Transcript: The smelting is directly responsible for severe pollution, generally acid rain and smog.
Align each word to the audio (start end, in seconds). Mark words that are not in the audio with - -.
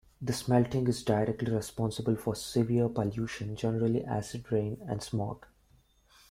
The 0.19 0.33
smelting 0.33 0.87
is 0.87 1.03
directly 1.03 1.53
responsible 1.53 2.15
for 2.15 2.33
severe 2.33 2.89
pollution, 2.89 3.55
generally 3.55 4.03
acid 4.03 4.51
rain 4.51 4.77
and 4.87 4.99
smog. 4.99 5.45